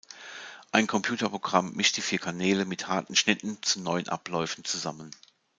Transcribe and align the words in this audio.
Ein 0.71 0.87
Computerprogramm 0.87 1.73
mischt 1.73 1.95
die 1.95 2.01
vier 2.01 2.17
Kanäle 2.17 2.65
mit 2.65 2.87
harten 2.87 3.15
Schnitten 3.15 3.61
zu 3.61 3.79
neuen 3.81 4.09
Abläufen 4.09 4.63
zusammen. 4.65 5.11